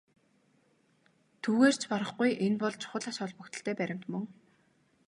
[1.41, 4.23] Түүгээр ч барахгүй энэ бол чухал ач холбогдолтой баримт мөн.